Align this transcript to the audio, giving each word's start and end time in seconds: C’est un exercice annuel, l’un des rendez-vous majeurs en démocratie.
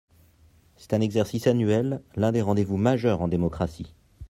C’est 0.77 0.95
un 0.95 1.01
exercice 1.01 1.45
annuel, 1.45 2.01
l’un 2.15 2.31
des 2.31 2.41
rendez-vous 2.41 2.75
majeurs 2.77 3.21
en 3.21 3.27
démocratie. 3.27 3.93